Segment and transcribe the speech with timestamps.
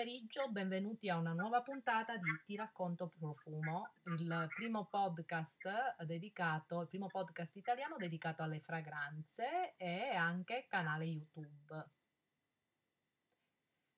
[0.00, 6.88] Pomeriggio, benvenuti a una nuova puntata di Ti racconto profumo, il primo podcast dedicato, il
[6.88, 11.90] primo podcast italiano dedicato alle fragranze e anche canale YouTube.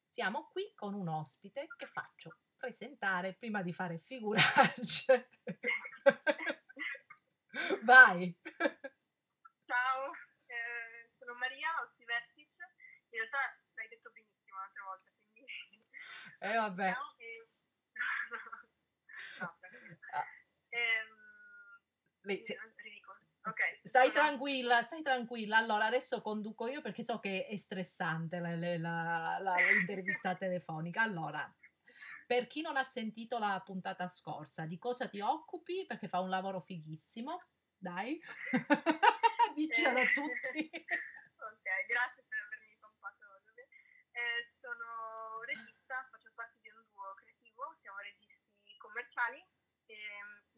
[0.09, 5.29] Siamo qui con un ospite che faccio presentare prima di fare figuracce.
[7.85, 8.37] Vai!
[9.65, 10.11] Ciao,
[10.47, 12.51] eh, sono Maria Ostivertic.
[13.11, 13.39] In realtà
[13.75, 15.53] l'hai detto benissimo l'altra volta, quindi...
[15.53, 15.83] E
[16.43, 16.89] eh, vabbè.
[16.89, 16.95] E...
[19.41, 19.57] no,
[20.13, 20.27] ah.
[20.69, 21.21] ehm...
[22.25, 22.57] Sì.
[23.45, 25.57] Okay, stai tranquilla, stai tranquilla.
[25.57, 31.03] Allora, adesso conduco io perché so che è stressante l'intervista telefonica.
[31.03, 31.53] Allora,
[32.25, 35.85] per chi non ha sentito la puntata scorsa, di cosa ti occupi?
[35.87, 37.43] Perché fa un lavoro fighissimo.
[37.77, 38.17] Dai,
[39.57, 40.71] dicelo a tutti.
[40.71, 43.43] ok, grazie per avermi pompato.
[44.13, 48.77] Eh, sono regista, faccio parte di un duo creativo, siamo registi
[49.13, 49.45] commerciali
[49.85, 49.97] e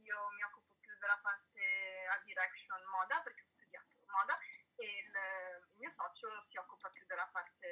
[0.06, 4.38] io mi occupo più della parte art direction moda perché ho studiato moda
[4.76, 7.66] e il, il mio socio si occupa più della parte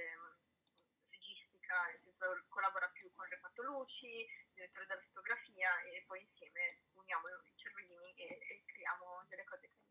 [1.09, 3.27] registica, nel senso collabora più con
[3.65, 9.45] luci, il direttore della fotografia e poi insieme uniamo i cervellini e, e creiamo delle
[9.45, 9.82] cose carine.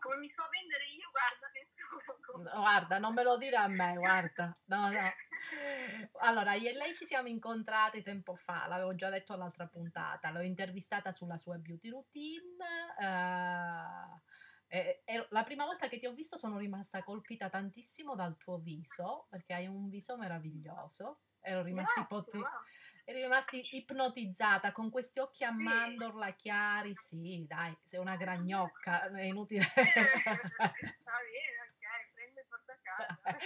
[0.00, 2.14] Come mi so vendere io, guarda, nessuno.
[2.62, 4.56] Guarda, non me lo dire a me, guarda.
[4.66, 5.12] No, no.
[6.20, 10.42] Allora, io e lei ci siamo incontrate tempo fa, l'avevo già detto all'altra puntata, l'ho
[10.42, 12.56] intervistata sulla sua beauty routine.
[12.98, 14.20] Uh,
[14.66, 18.58] e, e la prima volta che ti ho visto sono rimasta colpita tantissimo dal tuo
[18.58, 21.12] viso, perché hai un viso meraviglioso.
[21.40, 22.62] Ero rimasta ipotizzata
[23.08, 26.92] eri rimasti ipnotizzata con questi occhi a mandorla chiari.
[26.96, 29.64] Sì, dai, sei una gragnocca, è inutile.
[29.74, 30.74] Va bene,
[31.62, 33.38] ok, prende porta a casa.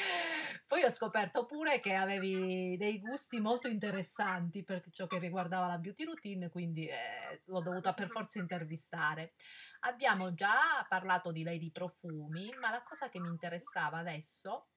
[0.67, 5.77] Poi ho scoperto pure che avevi dei gusti molto interessanti per ciò che riguardava la
[5.77, 9.35] beauty routine, quindi eh, l'ho dovuta per forza intervistare.
[9.81, 14.69] Abbiamo già parlato di lei di profumi, ma la cosa che mi interessava adesso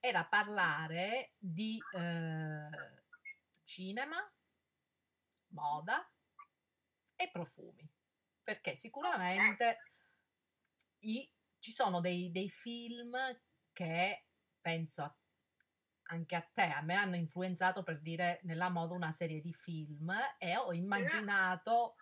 [0.00, 3.06] era parlare di eh,
[3.68, 4.16] cinema,
[5.48, 6.10] moda
[7.14, 7.88] e profumi.
[8.42, 9.78] Perché sicuramente
[11.00, 13.14] i, ci sono dei, dei film
[13.72, 14.24] che
[14.60, 15.16] penso a,
[16.10, 20.10] anche a te, a me hanno influenzato per dire nella moda una serie di film
[20.38, 21.96] e ho immaginato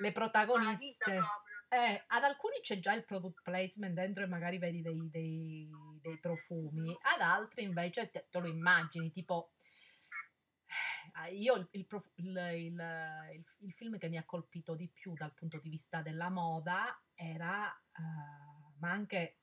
[0.00, 1.20] le protagoniste.
[1.70, 5.70] Eh, ad alcuni c'è già il product placement dentro e magari vedi dei, dei,
[6.00, 9.57] dei profumi, ad altri invece te, te, lo immagini, tipo Ah,
[11.26, 11.86] io il, il,
[12.16, 17.00] il, il, film che mi ha colpito di più dal punto di vista della moda
[17.14, 19.38] era, uh, ma anche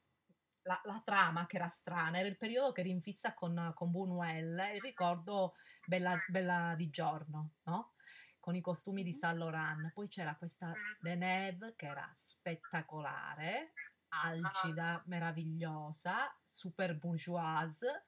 [0.64, 3.92] la, la, trama che era strana, era il periodo che ero in fissa con, con
[3.92, 5.54] Buñuel e ricordo
[5.86, 7.94] Bella, Bella di giorno, no?
[8.40, 9.92] con i costumi di Saint Laurent.
[9.92, 13.74] Poi c'era questa Deneuve che era spettacolare,
[14.10, 18.04] algida, meravigliosa, super bourgeoise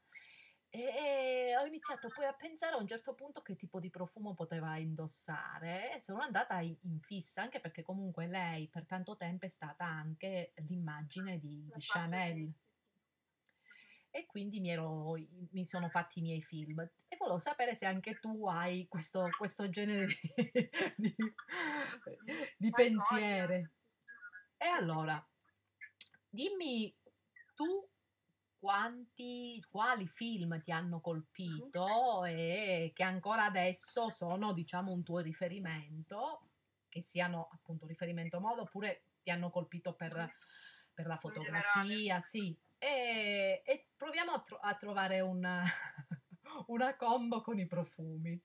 [0.84, 4.78] e ho iniziato poi a pensare a un certo punto che tipo di profumo poteva
[4.78, 9.86] indossare e sono andata in, fissa, anche perché comunque lei per tanto tempo è stata
[9.86, 12.52] anche l'immagine di, di Chanel.
[14.10, 15.14] E quindi mi, ero,
[15.52, 16.80] mi, sono fatti i miei film.
[17.08, 20.22] E volevo sapere se anche tu hai questo, questo genere di,
[20.96, 21.16] di,
[22.58, 23.74] di pensiere.
[24.58, 25.24] E allora,
[26.30, 26.96] dimmi
[27.54, 27.88] tu
[28.60, 36.50] quanti, quali film ti hanno colpito e che ancora adesso sono, diciamo, un tuo riferimento,
[36.90, 40.36] che siano appunto riferimento modo oppure ti hanno colpito per,
[40.94, 42.58] per la fotografia, sì.
[42.80, 45.64] E, e proviamo a, tro- a trovare una,
[46.68, 48.32] una combo con i profumi.
[48.32, 48.42] um,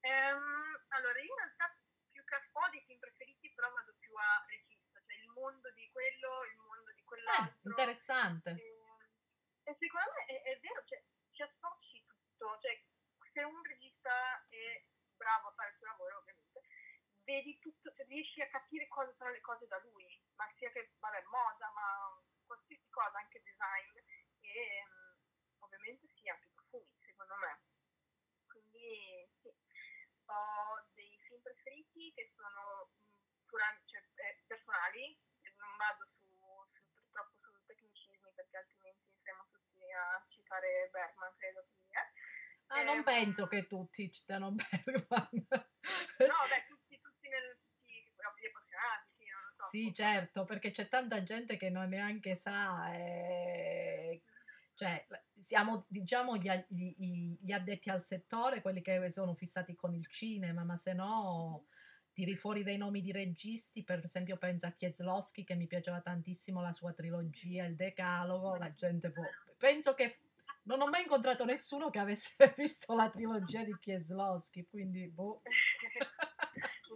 [0.88, 1.76] allora, io in realtà
[2.10, 5.90] più che a di film preferiti, però vado più a regista, cioè il mondo di
[5.92, 6.63] quello, il mondo
[7.14, 7.62] quell'altro.
[7.62, 8.50] Eh, interessante.
[8.50, 12.74] E, e, secondo me è, è vero, cioè, ci associ tutto, cioè
[13.32, 14.10] se un regista
[14.48, 14.84] è
[15.16, 16.60] bravo a fare il suo lavoro ovviamente,
[17.22, 20.92] vedi tutto, cioè, riesci a capire cosa sono le cose da lui, ma sia che,
[20.98, 23.96] vabbè, moda, ma qualsiasi cosa, anche design,
[24.40, 27.62] e um, ovviamente sì, anche profumi, secondo me.
[28.46, 29.50] Quindi sì,
[30.26, 32.90] ho dei film preferiti che sono
[33.50, 35.18] um, cioè, eh, personali,
[35.56, 36.24] non vado su
[38.34, 42.12] perché altrimenti saremo tutti a citare Bergman, credo che è.
[42.66, 45.28] Ah, eh, non ehm, penso che tutti citano Bergman.
[45.32, 49.68] no, beh, tutti, tutti, nel, tutti gli appassionati, sì, non lo so.
[49.68, 52.92] Sì, certo, perché c'è tanta gente che non neanche sa.
[52.94, 54.22] Eh,
[54.74, 55.06] Cioè,
[55.38, 60.64] siamo diciamo gli, gli, gli, addetti al settore, quelli che sono fissati con il cinema,
[60.64, 61.66] ma se no
[62.14, 66.62] tiri fuori dei nomi di registi, per esempio penso a Kieslowski che mi piaceva tantissimo
[66.62, 69.22] la sua trilogia, il Decalogo, la gente può...
[69.58, 70.20] Penso che
[70.62, 75.42] non ho mai incontrato nessuno che avesse visto la trilogia di Kieslowski, quindi boh.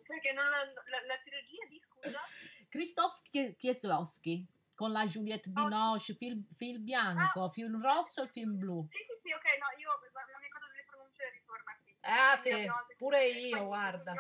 [0.06, 2.20] Perché non la, la, la, trilogia di scusa?
[2.69, 3.20] Christoph
[3.56, 8.87] Kieslowski con la Juliette Binoche, oh, film, film, bianco, ah, film rosso e film blu.
[8.93, 11.97] Sì, sì, sì, ok, no, io la mia cosa delle pronunce ritorna qui.
[12.03, 14.15] Ah, fe, pure io, guarda.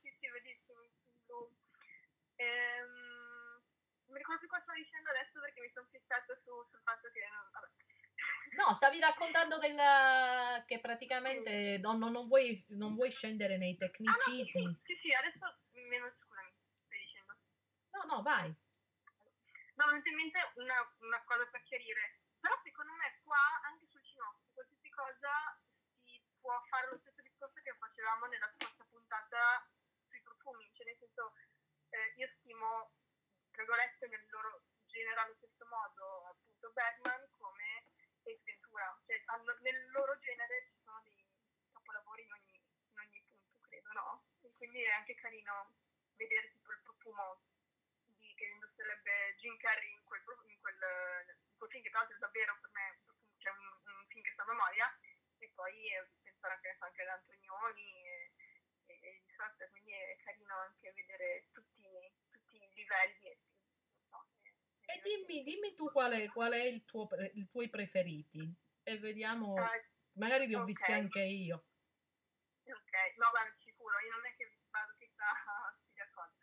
[0.00, 1.50] sì, sì, bellissimo, film blu.
[2.36, 3.62] Ehm,
[4.06, 7.22] mi ricordo più cosa sto dicendo adesso perché mi sono fissato su, sul fatto che...
[7.52, 7.68] Vabbè.
[8.56, 9.76] No, stavi raccontando del,
[10.66, 14.62] che praticamente non, non, non, vuoi, non vuoi scendere nei tecnicismi.
[14.62, 16.54] Ah, no, sì, sì, sì, adesso scusami,
[16.86, 17.34] stai dicendo.
[17.90, 18.54] No, no, vai.
[19.74, 22.20] No, mi in mente una, una, cosa per chiarire.
[22.38, 25.58] Però secondo me qua, anche sul cinotto, qualsiasi cosa
[26.04, 29.66] si può fare lo stesso discorso che facevamo nella scorsa puntata
[30.06, 30.70] sui profumi.
[30.74, 31.34] Cioè, nel senso,
[31.94, 32.90] eh, io stimo,
[33.52, 37.86] regolette nel loro genere allo stesso modo, appunto, Batman come
[38.24, 38.98] Ace Ventura.
[39.06, 41.24] Cioè, hanno, nel loro genere ci sono dei
[41.72, 44.24] capolavori in ogni, in ogni punto, credo, no?
[44.42, 45.74] E quindi è anche carino
[46.16, 47.42] vedere tipo il profumo
[48.34, 52.18] che indosserebbe Jim Carrey in quel, in quel, in quel film che tra l'altro è
[52.18, 52.98] davvero per me
[53.38, 54.98] cioè un, un film che sta a memoria
[55.38, 58.23] e poi eh, pensare anche, anche ad Antonioni e
[59.10, 61.84] di sorte quindi è carino anche vedere tutti,
[62.30, 63.38] tutti i livelli e,
[64.08, 64.26] so,
[64.86, 68.52] e dimmi, dimmi, tu qual è, qual è il tuo, i tuoi preferiti
[68.84, 70.72] e vediamo, uh, magari li ho okay.
[70.72, 71.64] visti anche io.
[72.64, 75.24] Ok, no, beh, sicuro, io non è che vado chissà
[75.88, 76.36] si d'accordo.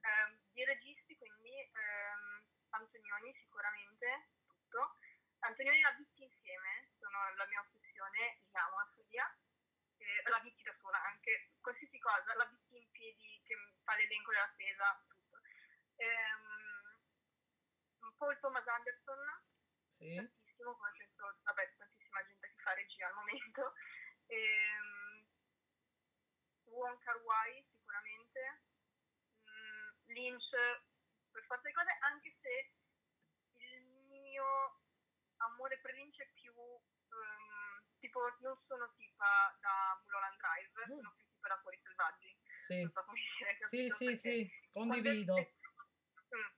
[0.00, 4.98] Um, di registi, quindi ehm, Antonioni sicuramente, tutto.
[5.40, 9.26] Antonioni l'ha visti insieme, sono la mia ossessione, li amo a follia.
[9.96, 14.32] Eh, l'ha visti da sola, anche qualsiasi cosa, l'ha visti in piedi, che fa l'elenco
[14.32, 15.38] della spesa, tutto.
[15.96, 16.98] Ehm,
[18.18, 19.42] Paul Thomas Anderson,
[19.86, 20.14] sì.
[20.16, 23.74] tantissimo, come penso, vabbè, tantissima gente che fa regia al momento.
[24.26, 25.26] Ehm,
[26.66, 28.62] Wong Kar Wai sicuramente,
[30.06, 30.50] Lynch
[31.30, 32.74] per forza di cose, anche se
[33.58, 34.80] il mio
[35.38, 37.60] amore per Lynch è più um,
[37.98, 40.96] tipo, non sono tipa da Mulholland Drive, mm.
[40.96, 41.14] sono
[41.48, 42.36] da Fuori Selvaggi.
[42.58, 45.36] Sì, dire, sì, sì, sì, condivido.
[45.36, 45.50] È,
[46.36, 46.48] mm,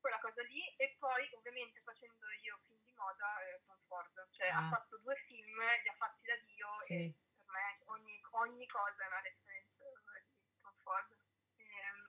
[0.00, 4.48] quella cosa lì, e poi ovviamente facendo io film di moda, eh, Tom Ford, cioè
[4.48, 4.58] ah.
[4.58, 6.94] ha fatto due film, li ha fatti da Dio, sì.
[6.94, 9.84] e per me ogni, ogni cosa è una referenza
[10.24, 11.20] di Tom Ford.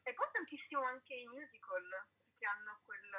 [0.05, 2.07] E poi tantissimo anche i musical,
[2.37, 3.09] che hanno quel,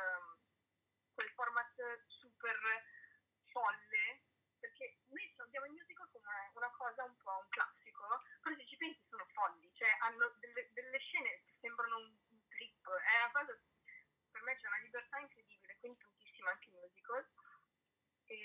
[1.14, 2.58] quel format super
[3.50, 4.22] folle,
[4.58, 7.83] perché noi abbiamo i musical come una cosa un po' un classico,
[8.40, 12.48] però se ci pensi sono folli, cioè hanno delle, delle scene che sembrano un, un
[12.48, 13.58] trip, è una cosa,
[14.30, 17.28] per me c'è una libertà incredibile, quindi tantissimo anche i musical.
[18.26, 18.38] E,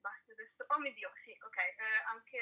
[0.00, 2.40] basta adesso, oh mio dio, sì, ok, eh, anche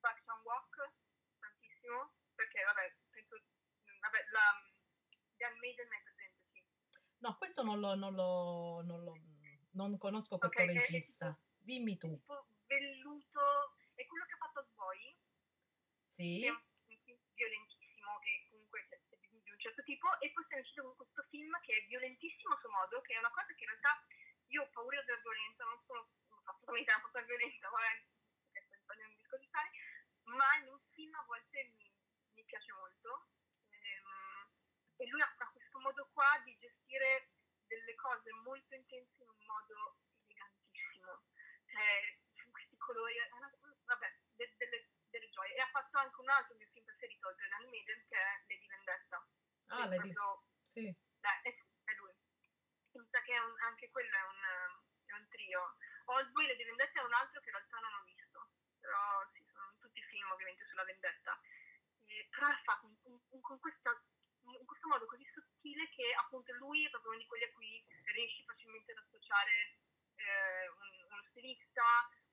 [0.00, 0.92] Back on Walk,
[1.38, 3.42] tantissimo perché vabbè, penso,
[4.00, 4.72] vabbè, la
[5.36, 6.64] The Maiden è presente, sì.
[7.18, 9.18] No, questo non lo, non lo, non lo
[9.74, 11.36] non conosco questo okay, regista.
[11.58, 12.08] Dimmi tu.
[12.08, 15.16] Tipo velluto, è quello che ha fatto Sboy.
[16.14, 16.38] Sì.
[16.38, 20.60] Che è un film violentissimo, che comunque è di un certo tipo, e poi è
[20.60, 23.64] uscito con questo film che è violentissimo a suo modo, che è una cosa che
[23.64, 24.06] in realtà
[24.46, 26.06] io ho paura della violenza, non sono
[26.44, 28.06] assolutamente una persona violenta, vabbè,
[28.52, 29.50] perché sto discorso di
[30.30, 31.90] ma in un film a volte mi
[32.34, 33.26] mi piace molto.
[33.70, 34.50] Ehm,
[34.96, 37.30] e lui ha, questo modo qua di gestire
[37.66, 41.22] delle cose molto intense in un modo elegantissimo.
[41.66, 42.18] Cioè,
[42.50, 43.14] questi colori,
[43.84, 44.93] vabbè, de, delle,
[45.34, 45.54] gioie.
[45.54, 48.66] E ha fatto anche un altro mio film preferito, oltre a Maiden, che è Lady
[48.66, 49.26] Vendetta.
[49.66, 50.86] Ah, Lady proprio, Sì.
[51.18, 52.14] Beh, è, è lui.
[52.94, 54.40] Mi sa che un, anche quello è un,
[55.06, 55.76] è un trio.
[56.06, 58.48] Oldboy, Lady Vendetta è un altro che in realtà non ho visto.
[58.78, 61.38] Però sì, sono tutti film ovviamente sulla vendetta
[62.30, 63.90] però l'ha fatto in, in, con questa,
[64.42, 67.84] in, questo modo così sottile che appunto lui è proprio uno di quelli a cui
[68.12, 69.78] riesci facilmente ad associare
[70.16, 71.82] eh, un, uno stilista,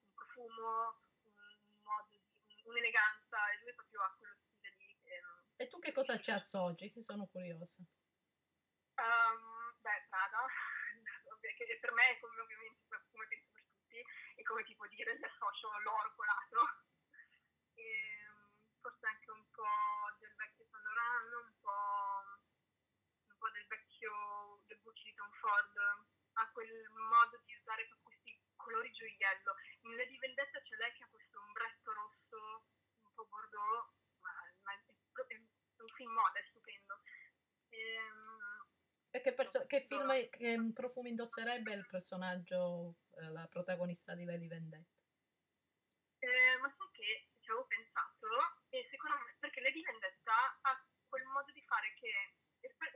[0.05, 2.20] un profumo, un modo
[2.63, 4.97] un'eleganza, e lui proprio ha quello stile lì.
[5.01, 6.91] Che, e tu che cosa ci associ?
[6.91, 7.81] Che sono curiosa.
[8.97, 10.45] Um, beh, Prada,
[11.41, 15.23] che per me è come ovviamente come penso per tutti, è come tipo dire gli
[15.23, 16.59] associo l'oro colato.
[17.73, 18.27] E,
[18.81, 22.21] forse anche un po' del vecchio Laurent, un po',
[23.31, 25.73] un po' del vecchio del Gucci di Tom Ford,
[26.53, 28.10] quel modo di usare questi
[28.61, 29.55] colori gioiello.
[29.81, 32.65] In Lady Vendetta c'è lei che ha questo ombretto rosso
[33.03, 33.89] un po' bordeaux,
[34.19, 34.31] ma,
[34.63, 37.01] ma è, è, un film moda, è stupendo.
[37.69, 38.41] Ehm,
[39.11, 44.47] e che, perso- che film, che profumi indosserebbe il personaggio, eh, la protagonista di Lady
[44.47, 44.87] Vendetta?
[46.19, 48.27] Eh, ma sai che ci avevo pensato,
[48.69, 52.35] e secondo me, perché Lady Vendetta ha quel modo di fare che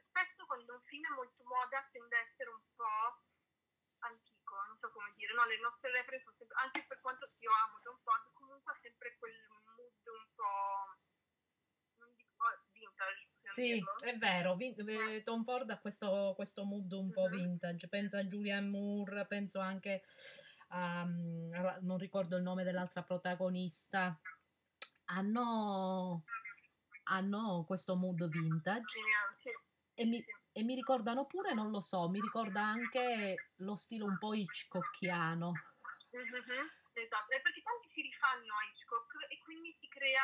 [0.08, 3.24] spesso quando un film è molto moda tende a essere un po'
[4.86, 7.98] so come dire, no, le nostre reference sono sempre, anche per quanto io amo Tom
[8.04, 10.98] Ford, comunque ha sempre quel mood un po',
[11.98, 13.98] non dico vintage, sì, dirlo.
[14.02, 15.24] è vero, eh.
[15.24, 17.58] Tom Ford ha questo, questo mood un po' mm-hmm.
[17.58, 20.04] vintage, penso a Julianne Moore, penso anche
[20.70, 24.20] a, non ricordo il nome dell'altra protagonista,
[25.06, 26.24] hanno,
[27.04, 29.00] hanno questo mood vintage.
[29.98, 30.24] E mi,
[30.56, 35.52] e mi, ricordano pure, non lo so, mi ricorda anche lo stile un po' Hitchcockiano.
[36.16, 40.24] Mm-hmm, esatto, è perché tanti si rifanno a Hitchcock e quindi si crea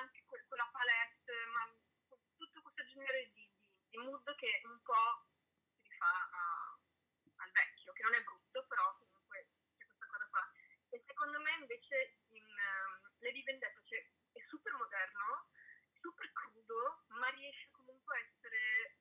[0.00, 1.76] anche que- quella palette, ma
[2.38, 5.28] tutto questo genere di, di, di, mood che un po'
[5.76, 6.08] si rifà
[7.36, 9.44] al vecchio, che non è brutto, però comunque
[9.76, 10.50] c'è questa cosa qua.
[10.88, 15.52] E secondo me invece in um, Lady Vendetta cioè, è super moderno,
[16.00, 18.99] super crudo, ma riesce comunque a essere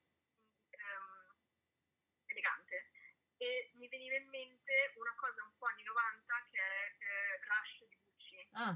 [2.40, 2.92] elegante.
[3.38, 7.88] E mi veniva in mente una cosa un po' anni 90 che è eh, Rush
[7.88, 8.48] di Gucci.
[8.52, 8.76] Ah.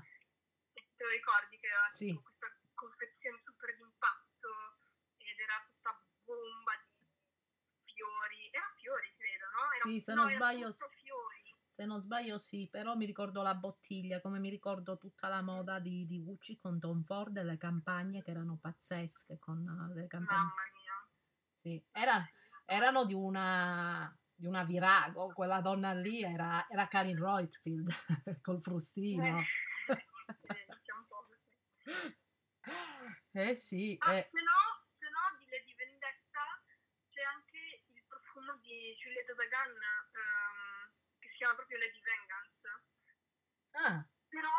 [0.73, 2.13] Te lo ricordi che aveva sì.
[2.13, 4.77] questa confezione super d'impatto
[5.17, 5.91] ed era tutta
[6.23, 8.49] bomba di fiori.
[8.51, 9.71] Era fiori, credo, no?
[9.71, 10.71] Era, sì, se no, non sbaglio.
[10.71, 11.43] Fiori
[11.73, 15.79] se non sbaglio sì, però mi ricordo la bottiglia, come mi ricordo tutta la moda
[15.79, 20.05] di, di Gucci con Tom Ford e le campagne che erano pazzesche con uh, le
[20.05, 20.37] campagne.
[20.37, 21.09] Mamma mia.
[21.63, 22.23] Sì, era,
[22.73, 27.89] erano di una, di una virago, quella donna lì era, era Karin Reutfield
[28.41, 29.39] col frustino.
[29.39, 29.45] Eh,
[33.49, 33.95] eh sì.
[33.99, 34.29] Ah, eh.
[34.31, 36.63] Se, no, se no di Lady Vendetta
[37.09, 39.71] c'è anche il profumo di Juliette Dagan.
[39.71, 40.73] Um,
[41.43, 42.63] chiama proprio Lady Vengeance.
[43.75, 44.05] Ah.
[44.29, 44.55] Però,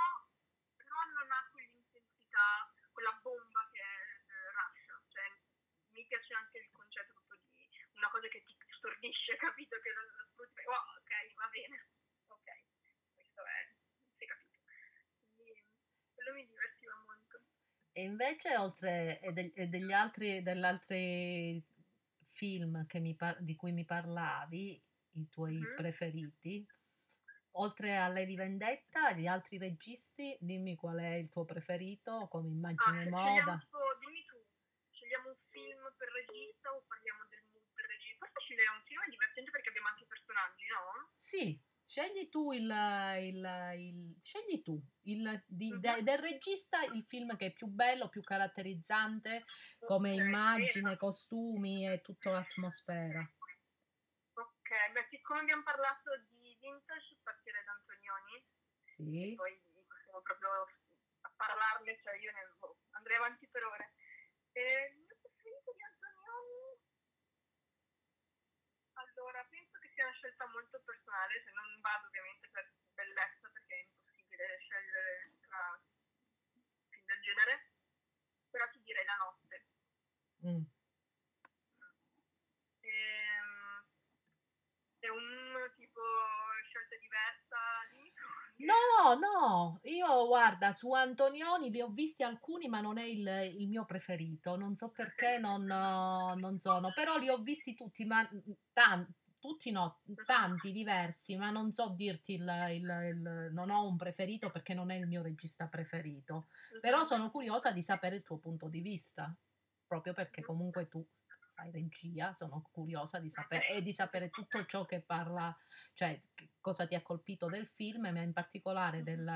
[0.77, 3.97] però non ha quell'intensità, quella bomba che è
[4.29, 5.09] eh, Rush.
[5.09, 5.25] Cioè,
[5.93, 7.24] mi piace anche il concetto
[7.97, 9.77] una cosa che ti stordisce, capito?
[9.81, 9.91] Che
[10.35, 10.61] sfrutti.
[10.67, 11.77] Oh, ok, va bene.
[12.29, 12.49] Ok,
[13.15, 13.61] questo è.
[14.17, 14.59] Si è capito.
[15.35, 15.65] Quindi
[16.15, 17.41] quello mi divertiva molto.
[17.93, 21.63] E invece, oltre e, de, e degli altri, degli altri
[22.33, 22.87] film
[23.17, 24.83] par- di cui mi parlavi,
[25.13, 25.77] i tuoi mm-hmm.
[25.77, 26.67] preferiti?
[27.57, 33.07] Oltre a Lady Vendetta, gli altri registi, dimmi qual è il tuo preferito come immagine
[33.07, 33.59] ah, moda.
[33.59, 34.45] Tipo, dimmi tu,
[34.91, 37.23] scegliamo un film per regista o parliamo
[38.55, 41.11] scegliere un film è divertente perché abbiamo anche personaggi, no?
[41.15, 42.71] Sì, scegli tu il,
[43.21, 45.81] il, il scegli tu il, di, mm-hmm.
[45.81, 49.45] de, del regista il film che è più bello, più caratterizzante
[49.87, 53.21] come okay, immagine, costumi e tutta l'atmosfera.
[54.35, 58.47] Ok, beh, siccome abbiamo parlato di vintage, partire da Antonioni.
[58.95, 59.35] Sì.
[59.35, 60.51] poi possiamo proprio
[61.23, 63.95] a parlarne, cioè io ne, andrei avanti per ore.
[64.53, 66.65] E il mio preferito di Antonioni?
[69.17, 73.75] Allora, penso che sia una scelta molto personale, se non vado ovviamente per bellezza, perché
[73.75, 75.81] è impossibile scegliere tra
[76.91, 77.71] film del genere,
[78.51, 79.67] però ti direi la notte.
[80.45, 80.63] Mm.
[84.99, 86.01] è un tipo
[86.65, 87.57] scelta diversa?
[88.65, 93.27] No, no, io guarda, su Antonioni li ho visti alcuni, ma non è il,
[93.59, 94.57] il mio preferito.
[94.57, 98.27] Non so perché non, non, sono, però li ho visti tutti, ma
[98.73, 103.97] tanti, tutti no, tanti diversi, ma non so dirti il, il, il, non ho un
[103.99, 106.47] preferito perché non è il mio regista preferito.
[106.81, 109.35] Però sono curiosa di sapere il tuo punto di vista,
[109.87, 111.07] proprio perché comunque tu
[111.65, 115.57] fai regia, sono curiosa di sapere e di sapere tutto ciò che parla,
[115.95, 116.21] cioè
[116.61, 119.31] cosa ti ha colpito del film, ma in particolare del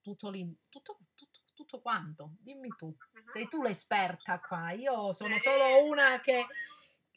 [0.00, 2.34] tutto, lì, tutto, tutto, tutto quanto.
[2.38, 6.46] Dimmi tu, sei tu l'esperta qua, io sono solo una che...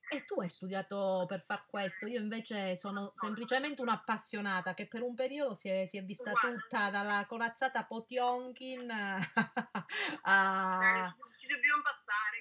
[0.08, 5.16] E tu hai studiato per far questo, io invece sono semplicemente un'appassionata che per un
[5.16, 8.88] periodo si è, si è vista tutta dalla corazzata Potionkin
[10.22, 11.16] a...
[11.46, 12.35] Ci dobbiamo passare,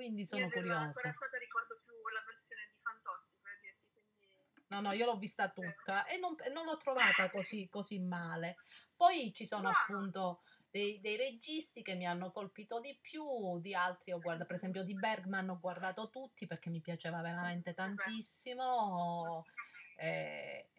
[0.00, 1.08] quindi sono io curiosa.
[1.08, 4.64] Io ricordo più la versione di Fantozzi, per dirti, quindi...
[4.68, 8.56] No, no, io l'ho vista tutta e non, non l'ho trovata così, così, male.
[8.96, 9.76] Poi ci sono no.
[9.76, 10.40] appunto
[10.70, 14.84] dei, dei registi che mi hanno colpito di più, di altri ho guardato, per esempio
[14.84, 19.44] di Bergman ho guardato tutti perché mi piaceva veramente tantissimo.
[19.98, 20.70] Eh,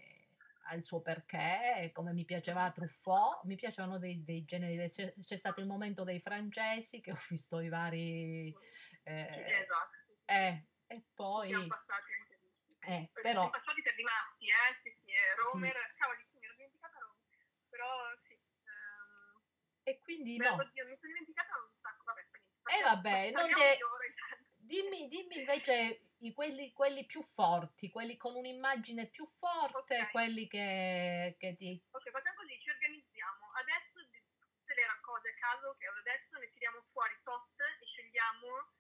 [0.72, 5.38] ha il suo perché, come mi piaceva Truffaut, mi piacevano dei, dei generi, c'è, c'è,
[5.38, 8.56] stato il momento dei francesi che ho visto i vari...
[9.04, 9.98] Eh, esatto.
[10.26, 11.50] Eh, e poi...
[11.50, 12.32] Siamo passati anche
[12.82, 13.42] eh, però...
[13.42, 16.00] Siamo passati per rimasti, eh, sì, sì, Romer, sì.
[16.00, 17.88] cavoli, mi ero dimenticata Romer, però
[18.26, 18.34] sì.
[18.66, 19.42] Um...
[19.84, 20.56] E quindi Beh, no.
[20.56, 23.78] Oddio, mi sono dimenticata un sacco, vabbè, E eh, vabbè, non te...
[24.58, 30.12] Dimmi, dimmi invece i, quelli, quelli, più forti, quelli con un'immagine più forte, okay.
[30.12, 31.84] quelli che, che ti...
[31.92, 33.52] Ok, facciamo così, ci organizziamo.
[33.52, 37.86] Adesso di tutte le cose a caso che ho adesso ne tiriamo fuori tot e
[37.86, 38.72] scegliamo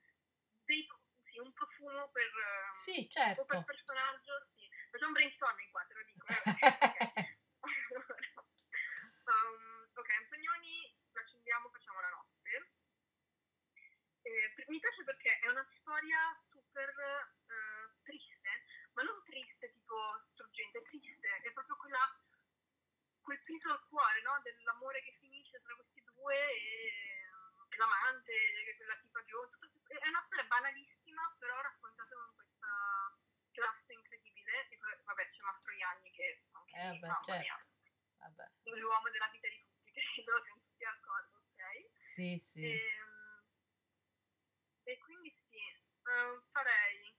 [0.71, 0.87] dei,
[1.27, 2.31] sì, un profumo per...
[2.71, 3.43] Sì, certo.
[3.45, 4.69] Per personaggio, sì.
[4.89, 6.25] Facciamo un brainstorming qua, te lo dico.
[6.27, 6.35] Eh,
[7.59, 8.31] okay.
[9.27, 12.71] um, ok, Antonioni, l'accendiamo, facciamo la notte.
[14.23, 18.49] Eh, mi piace perché è una storia super eh, triste,
[18.93, 19.95] ma non triste tipo
[20.31, 22.05] struggente, triste, è proprio quella,
[23.21, 24.39] quel peso al cuore, no?
[24.43, 27.01] Dell'amore che finisce tra questi due e,
[27.81, 28.33] l'amante,
[28.77, 29.31] quella tipa di
[29.97, 30.20] È una
[30.51, 32.71] banalissima, però raccontata con questa
[33.51, 34.67] classe incredibile.
[34.67, 37.41] E vabbè, c'è Mastroianni che anche eh, lì, mamma certo.
[37.41, 37.65] mia,
[38.19, 38.51] vabbè.
[38.75, 41.63] l'uomo della vita di tutti, credo, siamo tutti d'accordo, ok?
[41.95, 42.65] Sì, sì.
[42.67, 42.99] E,
[44.83, 45.63] e quindi sì,
[46.03, 47.15] uh, farei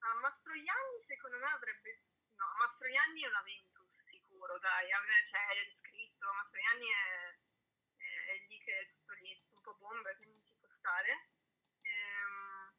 [0.00, 2.02] uh, Mastroianni secondo me avrebbe
[2.34, 4.88] no, Mastroianni è una Ventus sicuro dai,
[5.30, 7.38] cioè è scritto Mastroianni è,
[7.96, 11.28] è, è, lì che è tutto lì un po' bomba quindi ci può stare
[11.82, 12.74] ehm,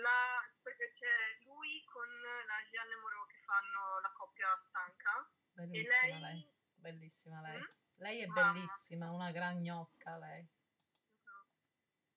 [0.00, 2.08] la, c'è lui con
[2.46, 6.48] la Gianne Moreau che fanno la coppia stanca bellissima lei, lei.
[6.76, 7.64] bellissima lei Mm?
[7.98, 8.52] lei è Mamma.
[8.52, 10.46] bellissima una gran gnocca lei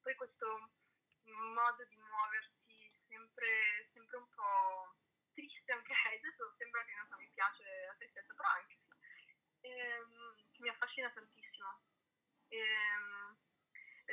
[0.01, 0.69] poi questo
[1.23, 4.95] modo di muoversi sempre, sempre un po'
[5.33, 9.67] triste anche lei, adesso sembra che non so, mi piace la tristezza, però anche sì,
[9.67, 11.81] ehm, mi affascina tantissimo.
[12.47, 13.37] Ehm,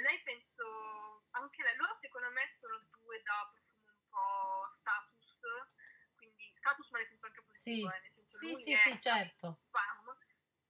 [0.03, 5.13] lei penso, anche lei, loro secondo me sono due da profumo un po' status, quindi
[6.64, 7.94] status ma nel senso anche positivo, Sì.
[7.94, 10.16] eh, nel senso sì lui sì è sì certo bam,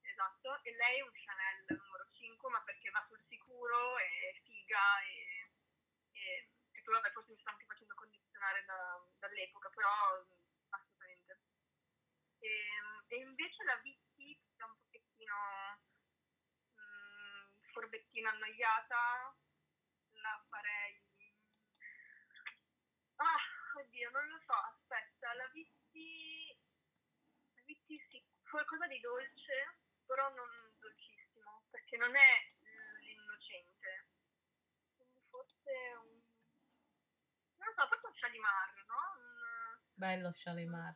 [0.00, 5.00] esatto, e lei è un Chanel numero 5, ma perché va sul sicuro, è figa
[5.02, 5.50] e,
[6.12, 9.88] e, e poi vabbè, forse mi sto anche facendo condizionare da, dall'epoca, però
[10.70, 11.40] assolutamente.
[12.38, 12.50] E,
[13.08, 15.36] e invece la Vicky è un pochettino
[16.74, 19.36] mh, forbettina annoiata,
[20.10, 21.02] la farei...
[23.16, 23.38] Ah,
[23.78, 25.73] oddio, non lo so, aspetta, la Vicky...
[28.54, 30.46] Qualcosa di dolce, però non
[30.78, 32.54] dolcissimo, perché non è
[33.00, 34.06] l'innocente.
[34.94, 36.22] Quindi forse un...
[37.56, 38.94] Non so, forse un Shalimar, no?
[39.18, 39.82] Un...
[39.94, 40.94] bello Shalimar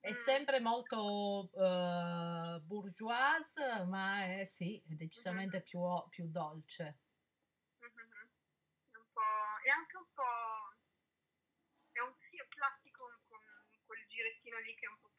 [0.00, 0.14] è Mm.
[0.14, 7.00] sempre molto eh, bourgeoise ma è sì è decisamente più, più dolce
[7.80, 8.30] Mhm.
[8.90, 9.20] È un po'...
[9.64, 10.76] è anche un po'...
[11.92, 13.38] è un sì, è classico con
[13.84, 15.09] quel girettino lì che è un pochettino...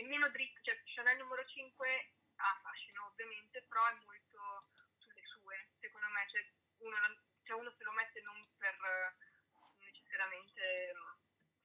[0.00, 5.22] È, è meno dritto, cioè Chanel numero 5 ha fascino ovviamente, però è molto sulle
[5.24, 6.40] sue, secondo me, cioè
[6.78, 6.96] uno,
[7.44, 9.14] cioè uno se lo mette non per eh,
[9.84, 10.94] necessariamente eh,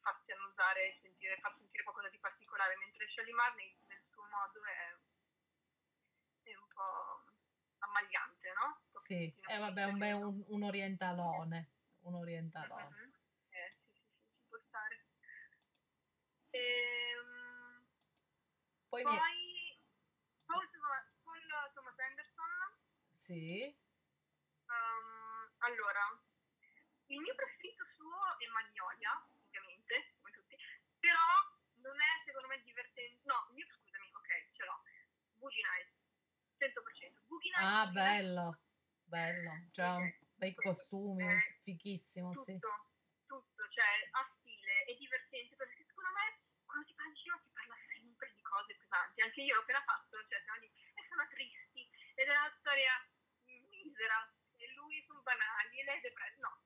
[0.01, 4.63] farsi annusare e sentire, far sentire qualcosa di particolare, mentre Shalimar nel, nel suo modo
[4.65, 4.97] è,
[6.43, 7.23] è un po'
[7.79, 8.81] ammagliante, no?
[8.91, 11.69] Un sì e vabbè un, un, un orientalone
[12.05, 13.13] un orientalone Mhm.
[13.49, 15.05] Eh, sì, sì, sì, ci può stare.
[16.51, 17.14] Ehm,
[19.03, 19.83] poi mi poi
[20.45, 22.49] Paul, Thomas- Paul Thomas Anderson.
[23.11, 23.63] sì
[24.67, 26.21] ehm, allora,
[27.07, 30.55] il mio preferito suo è Magnolia, ovviamente, come tutti,
[30.99, 31.25] però
[31.81, 33.21] non è secondo me divertente.
[33.25, 34.83] No, mio, scusami, ok, ce l'ho.
[35.37, 35.93] Boogie Nights,
[36.57, 37.21] 100%.
[37.27, 37.65] Boogie Nights.
[37.65, 38.59] ah bello
[39.05, 42.59] bello c'ha Ok, bei costumi Eh, fighissimo tutto, sì
[43.27, 47.49] tutto, cioè ha stile, è divertente perché secondo me quando ti parla di cinema ti
[47.53, 48.73] parla sempre di cose
[49.45, 50.71] io l'ho appena fatto, cioè siamo lì.
[50.93, 51.89] E sono tristi.
[52.15, 52.93] Ed è una storia
[53.45, 54.33] misera.
[54.57, 55.79] E lui sono banali.
[55.79, 56.61] E lei è depressa, no,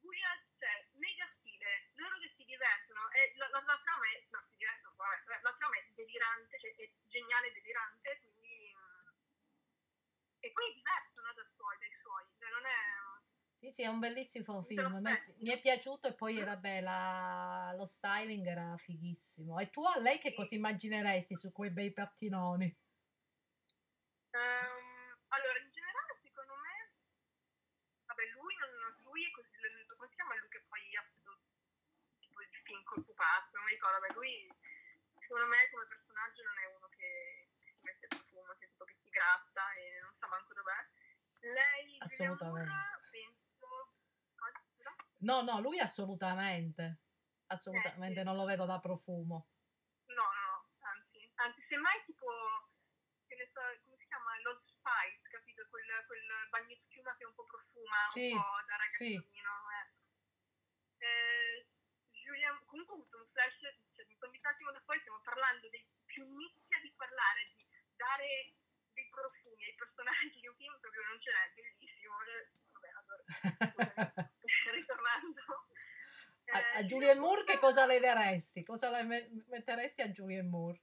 [0.00, 3.10] Buia c'è mega stile, loro che si divertono.
[3.12, 6.58] E la, la, la trama è, no si divertono, vabbè, la, la trama è delirante,
[6.58, 9.08] cioè è geniale e delirante, quindi mm,
[10.40, 11.15] e poi è diverso
[13.58, 15.00] sì, sì, è un bellissimo film.
[15.38, 19.58] Mi è piaciuto e poi, vabbè, la, lo styling era fighissimo.
[19.58, 20.34] E tu a lei che sì.
[20.34, 22.68] cosa immagineresti su quei bei pattinoni?
[24.36, 26.92] Um, allora, in generale, secondo me,
[28.04, 28.70] vabbè, lui, non,
[29.08, 29.48] lui è così,
[29.96, 31.40] come si chiama lui che poi ha fatto
[32.20, 34.52] tipo il film col pupazzo, non mi ricordo, vabbè, lui,
[35.16, 38.68] secondo me, come personaggio non è uno che, che si mette il profumo, che,
[39.00, 40.80] si gratta e non sa manco dov'è.
[41.40, 42.95] Lei, assolutamente.
[45.26, 47.02] No, no, lui assolutamente.
[47.50, 48.26] Assolutamente, Eh, sì.
[48.26, 49.50] non lo vedo da profumo.
[50.06, 52.26] No, no, anzi, anzi, semmai tipo,
[53.26, 54.30] che ne so, come si chiama?
[54.42, 55.66] L'Old Spice, capito?
[55.68, 59.14] Quel, quel bagno schiuma che un po' profuma, Sì, un po' da sì.
[59.14, 59.86] ragazzino, eh.
[60.98, 61.66] Eh,
[62.22, 63.58] Julia, comunque ho avuto un flash,
[63.94, 67.66] cioè mi sono un attimo da fuori, stiamo parlando dei più nicchia di parlare, di
[67.96, 68.54] dare
[68.94, 72.14] dei profumi ai personaggi di un film, proprio non ce n'è, bellissimo.
[72.22, 73.22] eh, Vabbè, allora,
[74.72, 75.66] ritornando.
[76.52, 78.62] A, Eh, a Julianne Moore che cosa le daresti?
[78.62, 80.80] Cosa le me- metteresti a Julianne Moore?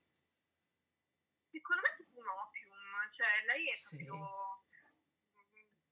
[1.52, 2.74] Secondo me è tipo un opium,
[3.12, 4.04] cioè lei è Sì.
[4.06, 4.66] proprio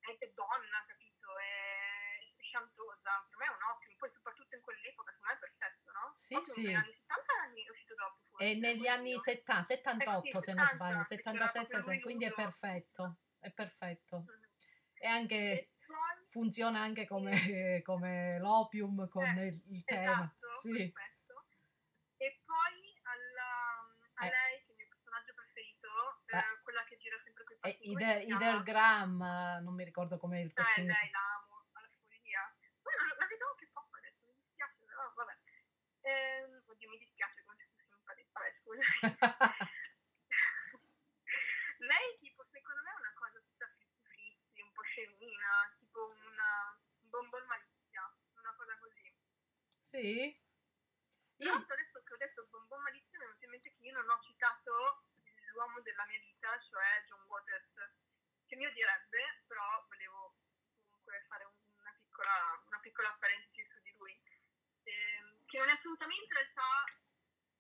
[0.02, 1.38] è, è donna, capito?
[1.38, 5.92] È, sciantosa, per me è un opium, poi soprattutto in quell'epoca secondo me è perfetto,
[5.92, 6.14] no?
[6.16, 6.62] Sì, Opium sì.
[6.64, 8.50] negli anni 70 anni è uscito dopo forse.
[8.50, 9.20] E negli anni oddio.
[9.22, 12.34] 70, 78 Eh sì, se non 70, sbaglio, che c'era 77, proprio lui quindi è
[12.34, 14.18] perfetto, è perfetto.
[14.28, 14.50] Mhm.
[14.94, 15.70] E anche E
[16.32, 20.24] funziona anche come, come l'opium con Eh, il, il tema.
[20.24, 20.90] esatto, Sì.
[20.92, 21.46] perfetto.
[22.18, 23.52] E poi alla,
[24.14, 24.30] a Eh.
[24.30, 25.88] lei, che è il mio personaggio preferito,
[26.28, 26.62] eh, Eh.
[26.64, 30.18] quella che gira sempre con i E passi, si Ide- Graham, eh, non mi ricordo
[30.18, 30.88] come il Eh, costume.
[30.88, 32.56] lei la amo alla follia.
[32.82, 35.36] Poi non- la vedo anche poco adesso, mi dispiace, però vabbè.
[36.02, 38.26] Ehm, oddio, mi dispiace come se fosse un padre.
[38.32, 38.82] Vabbè, scusa.
[41.92, 46.78] lei, tipo, secondo me è una cosa tutta frizzi frizzi, un po' scemina, tipo una,
[47.02, 48.04] un bonbon malizia,
[48.38, 49.10] una cosa così.
[49.92, 50.24] Sì?
[51.44, 54.10] Io, adesso che ho detto bonbon malizia mi è venuto in mente che io non
[54.10, 55.04] ho citato
[55.52, 57.74] l'uomo della mia vita, cioè John Waters,
[58.48, 60.38] che mi odierebbe, però volevo
[60.88, 64.16] comunque fare un- una piccola, una piccola parentesi su di lui,
[64.84, 66.84] ehm, che non è assolutamente in realtà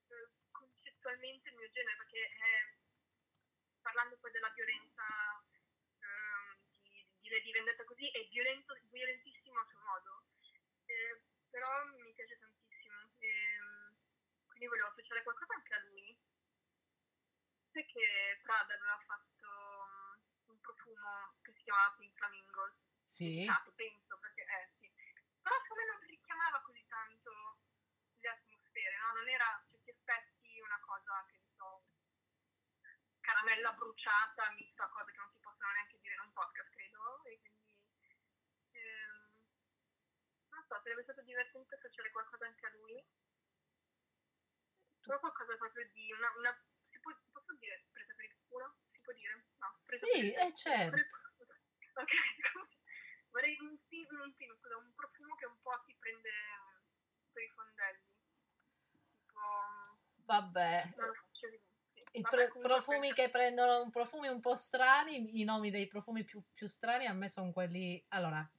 [0.07, 2.75] eh, concettualmente il mio genere, perché è,
[3.81, 5.03] parlando poi della violenza
[5.99, 10.23] ehm, di, di Lady Vendetta così, è violento, violentissimo a suo modo,
[10.85, 11.19] eh,
[11.51, 13.95] però mi piace tantissimo, ehm,
[14.47, 16.17] quindi volevo associare qualcosa anche a lui.
[17.71, 23.71] Sai che Prada aveva fatto um, un profumo che si chiamava Pink Flamingos, sì, dedicato,
[23.75, 24.91] penso, perché eh sì.
[25.41, 27.31] Però secondo me non richiamava così tanto
[28.19, 29.13] le atmosfere, no?
[29.13, 31.83] Non era a certi aspetti una cosa che ne so,
[33.21, 37.23] caramella bruciata mista a cose che non si possono neanche dire in un podcast, credo.
[37.23, 38.15] E quindi
[38.71, 39.31] ehm,
[40.49, 43.05] non so, sarebbe stato divertente associare qualcosa anche a lui.
[44.99, 48.75] Solo qualcosa proprio di una, una si può, posso dire presa per il culo?
[48.91, 49.45] Si può dire?
[49.57, 50.97] No, presa Sì, per il eh, certo.
[51.93, 52.11] Ok,
[53.31, 57.49] vorrei un film, un scusa, un profumo che un po' ti prende mm, per i
[57.49, 58.05] fondelli.
[59.25, 59.39] Tipo,
[60.25, 60.93] vabbè.
[60.95, 61.59] non lo faccio di.
[62.13, 66.67] I Vabbè, profumi che prendono profumi un po' strani, i nomi dei profumi più, più
[66.67, 68.03] strani a me sono quelli.
[68.09, 68.49] Allora,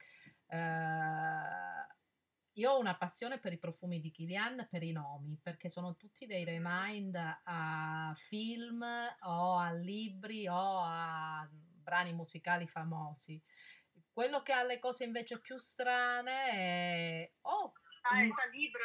[0.47, 1.72] eh,
[2.53, 6.25] io ho una passione per i profumi di Kilian, per i nomi, perché sono tutti
[6.25, 8.81] dei remind a film
[9.21, 13.41] o a libri o a brani musicali famosi.
[14.11, 17.33] Quello che ha le cose invece più strane è.
[17.41, 17.73] Oh,
[18.05, 18.83] Ah, è mm, Calibre,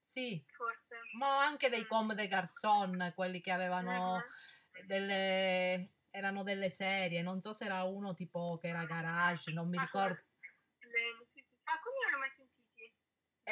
[0.00, 0.96] sì, forse.
[1.18, 4.86] ma anche dei Comme des Garçons, quelli che avevano Mhm.
[4.86, 9.78] delle erano delle serie, non so se era uno tipo che era Garage, non mi
[9.78, 10.14] Ah, ricordo.
[10.14, 11.44] Le- sì, sì.
[11.64, 12.92] Ah, quindi non li ho mai sentiti.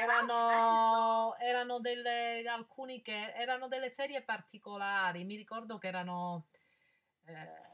[0.02, 6.46] Erano, erano delle alcuni che erano delle serie particolari, mi ricordo che erano
[7.26, 7.68] eh,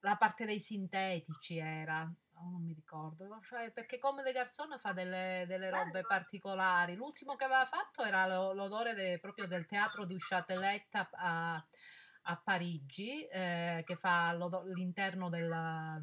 [0.00, 2.02] la parte dei sintetici era,
[2.34, 3.40] oh, non mi ricordo,
[3.72, 6.94] perché come De Garçon fa delle, delle robe particolari.
[6.94, 11.66] L'ultimo che aveva fatto era lo- l'odore de- proprio del teatro di Châtelet a, a-
[12.28, 14.32] a Parigi, eh, che fa
[14.64, 16.00] l'interno della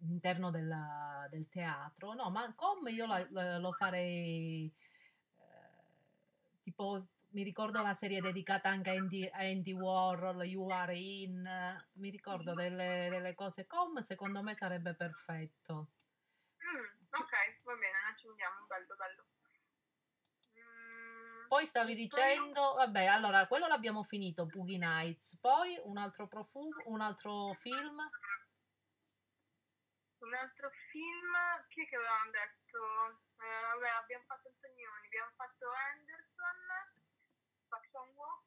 [0.00, 2.14] all'interno della- del teatro.
[2.14, 4.72] No, ma come io la- lo farei
[5.36, 5.40] eh,
[6.62, 11.46] tipo mi ricordo la serie dedicata anche a Andy, a Andy Warhol, You Are In,
[11.94, 15.88] mi ricordo delle, delle cose com, secondo me sarebbe perfetto.
[16.64, 19.24] Mm, ok, va bene, ne accendiamo, bello, bello.
[20.58, 26.82] Mm, Poi stavi dicendo, vabbè, allora quello l'abbiamo finito, Boogie Nights, poi un altro profumo,
[26.86, 28.08] un altro film,
[30.18, 31.32] Un altro film,
[31.68, 32.78] chi è che avevamo detto?
[33.38, 36.58] Eh, vabbè, abbiamo fatto Antonioni, abbiamo fatto Anderson,
[37.68, 38.44] Park Chan-wook,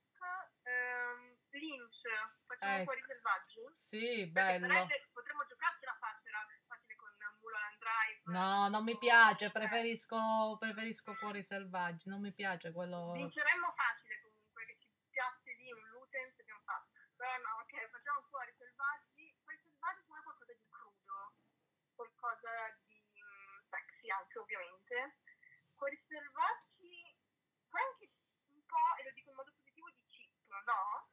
[0.64, 2.02] ehm, Lynch,
[2.46, 2.84] facciamo Ecco.
[2.84, 3.62] Fuori Selvaggi.
[3.74, 4.68] sì, bello.
[5.14, 8.22] potremmo giocarcela facile, facile con Mulholland Drive.
[8.26, 13.14] No, non mi piace, preferisco, preferisco Cuori Selvaggi, non mi piace quello...
[13.14, 17.00] Vinceremmo facile comunque, che ci piace lì un Lutens e abbiamo fatto.
[17.16, 19.36] Però no, ok, facciamo Cuori Selvaggi.
[19.44, 21.36] Cuori Selvaggi sono qualcosa di crudo,
[22.22, 25.18] qualcosa di mm, sexy anche ovviamente.
[25.74, 27.18] Cuori Selvaggi,
[27.68, 28.10] poi anche
[28.54, 31.10] un po', e lo dico in modo positivo, di chip, no?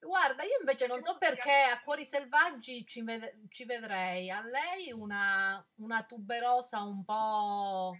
[0.00, 4.30] Guarda, io invece non so perché a Cuori Selvaggi ci, ved- ci vedrei.
[4.30, 7.98] A lei una, una tuberosa un po'...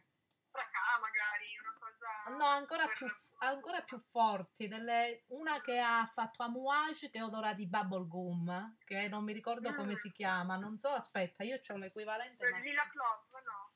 [0.50, 2.36] Fracà magari, una cosa...
[2.36, 3.06] No, ancora più,
[3.48, 4.68] ancora più forti.
[4.68, 9.92] Delle- una che ha fatto Amouage che odora di bubblegum, che non mi ricordo come
[9.92, 9.96] Mm.
[9.96, 10.57] si chiama.
[10.57, 12.46] Non so, aspetta, io ho l'equivalente.
[12.46, 12.83] Eh, ma Lila.
[12.90, 13.72] Clove, no?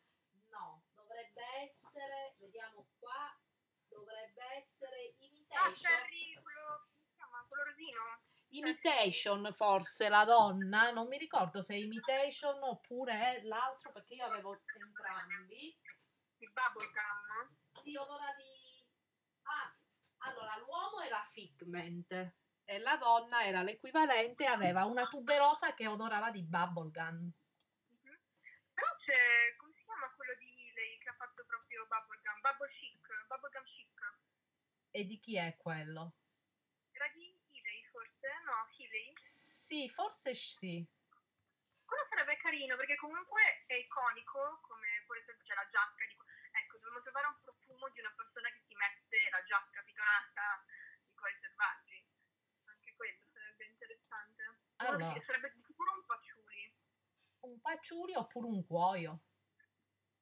[0.50, 3.37] No, dovrebbe essere, vediamo qua,
[3.88, 5.74] dovrebbe essere Ah, Imitation.
[5.90, 7.44] Cherry, quello, come si chiama?
[7.48, 8.22] Quello rosino?
[8.50, 14.61] Imitation forse la donna, non mi ricordo se è Imitation oppure l'altro perché io avevo
[14.79, 15.77] entrambi.
[16.38, 17.57] Il bubblegum.
[17.83, 18.63] Sì, odora di...
[19.44, 19.76] Ah,
[20.18, 22.12] allora l'uomo era Figment
[22.64, 27.30] e la donna era l'equivalente, aveva una tuberosa che odorava di bubblegum.
[27.88, 28.20] Mhm.
[28.72, 32.40] Però c'è, come si chiama quello di lei che ha fatto proprio bubblegum?
[32.40, 34.18] Bubble chic, bubblegum chic.
[34.90, 36.14] E di chi è quello?
[36.92, 38.28] Era di Healy forse?
[38.44, 39.12] No, Healy.
[39.20, 40.87] Sì, forse sì.
[41.85, 46.16] Quello sarebbe carino perché comunque è iconico, come per esempio c'è la giacca di...
[46.52, 47.37] Ecco, dovremmo trovare un
[47.84, 50.64] profumo di una persona che si mette la giacca pitonata
[51.04, 52.06] di cuori selvaggi.
[52.64, 54.42] Anche quello sarebbe interessante.
[54.76, 55.12] Allora.
[55.12, 56.74] Sì, Sarebbe di sicuro un patchouli.
[57.40, 59.20] Un patchouli oppure un cuoio.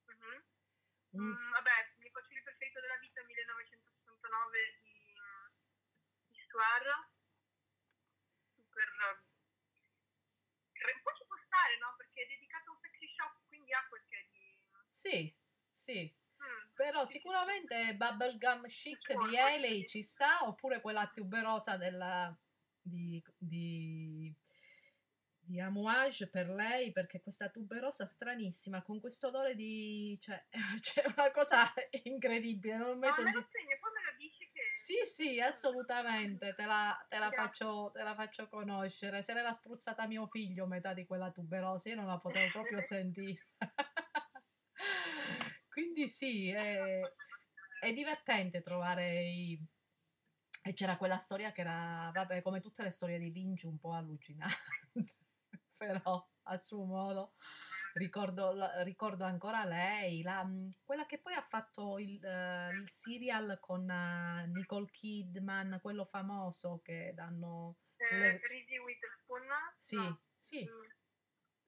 [0.06, 0.44] Mhm.
[1.12, 5.14] Un- Mm, vabbè, il mio patchouli preferito della vita è 1969 di,
[6.28, 7.10] di Stuart.
[8.56, 8.88] Super...
[10.72, 11.94] eh, Un po' ci può stare, no?
[11.96, 14.58] Perché è dedicato a un sexy shop, quindi ha quel che di...
[14.86, 15.36] Sì,
[15.70, 16.20] sì.
[16.74, 19.88] Però sicuramente Bubblegum Chic di sì.
[19.88, 22.34] ci sta, oppure quella tuberosa della,
[22.80, 24.34] di, di,
[25.38, 30.18] di Amouage per lei, perché questa tuberosa stranissima, con questo odore di...
[30.20, 30.44] cioè,
[30.80, 31.72] c'è una cosa
[32.04, 33.38] incredibile, non me sentito...
[33.38, 34.60] lo segno, poi me lo dici che...
[34.74, 39.22] Sì, sì, assolutamente, te la, te la faccio, te la faccio conoscere.
[39.22, 43.46] Se l'era spruzzata mio figlio metà di quella tuberosa, io non la potevo proprio sentire.
[45.72, 47.00] Quindi sì, è,
[47.80, 49.58] è divertente trovare i...
[50.64, 53.94] E c'era quella storia che era, vabbè, come tutte le storie di Lynch, un po'
[53.94, 54.54] allucinante,
[55.76, 57.34] però a suo modo.
[57.94, 58.54] Ricordo,
[58.84, 60.46] ricordo ancora lei, la-
[60.84, 66.80] quella che poi ha fatto il, eh, il serial con eh, Nicole Kidman, quello famoso
[66.82, 67.78] che danno...
[67.96, 69.46] Eh, le- Reese Witherspoon?
[69.78, 70.20] Sì, No.
[70.36, 70.64] sì.
[70.64, 71.01] Mm.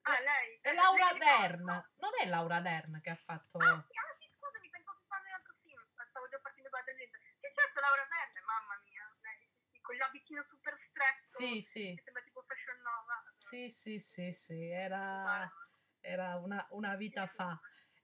[0.07, 0.59] Ah, lei?
[0.61, 3.57] È Laura lei Dern, non è Laura Dern che ha fatto...
[3.57, 5.81] Ah, sì, ah, sì, scusami, pensavo che fanno un altro film.
[6.09, 7.17] Stavo già partendo con la tangente.
[7.41, 9.01] Sì, certo, Laura Dern, mamma mia.
[9.21, 11.25] Lei, sì, sì, con gli abitino super stretto.
[11.25, 13.17] Sì, sì, Che sembra tipo Fashion Nova.
[13.37, 15.49] sì, sì, sì, sì, era,
[16.01, 17.59] era una, una vita fa.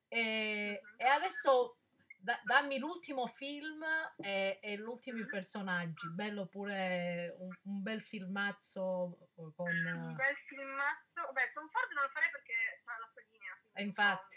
[0.08, 0.96] E, Mhm.
[0.98, 1.81] e adesso
[2.22, 3.84] da- dammi l'ultimo film
[4.22, 6.08] e, e gli ultimi personaggi.
[6.10, 9.18] Bello pure un, un bel filmazzo
[9.56, 9.74] con...
[9.74, 11.32] Un bel filmazzo.
[11.34, 13.58] Beh, Tom Ford non lo farei perché c'ha la sua linea.
[13.74, 14.36] Eh, infatti.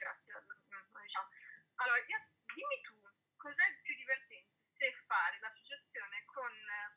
[1.04, 1.28] Diciamo.
[1.76, 2.96] Allora, io- dimmi tu,
[3.36, 4.52] cos'è più divertente?
[4.76, 6.96] Se fare l'associazione con eh,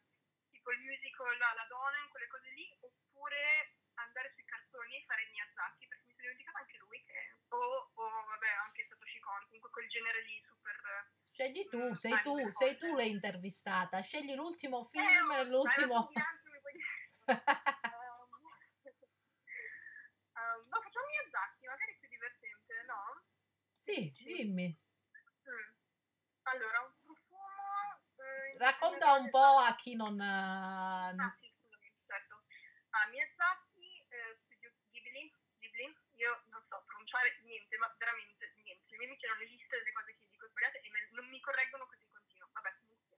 [0.51, 5.05] tipo il musical La, la donna, in quelle cose lì, oppure andare sui cartoni e
[5.05, 7.35] fare Miyazaki, perché mi sono dimenticata anche lui che...
[7.49, 10.45] O, o vabbè, anche Satoshi Kon, comunque quel genere lì.
[11.37, 14.01] Scegli tu, sei dai, tu, sei tu l'intervistata.
[14.01, 16.09] Scegli l'ultimo Eh, film oh, e l'ultimo...
[16.09, 16.23] ehm,
[20.65, 23.21] no, facciamo Miyazaki, magari è più divertente, no?
[23.69, 24.75] sì, dimmi.
[25.47, 25.73] Mm.
[26.41, 28.01] Allora, un profumo...
[28.15, 30.19] eh, Racconta un po' a chi non...
[30.19, 32.41] eh, Ah, sì, scusami, certo.
[32.89, 38.95] Ah, Miyazaki, eh, studio Ghibli, Ghibli, io non so pronunciare niente, ma veramente niente.
[38.95, 41.85] I miei amici non esiste delle cose che dico sbagliate e me- non mi correggono
[41.85, 42.49] così in continuo.
[42.51, 43.17] Vabbè, comunque.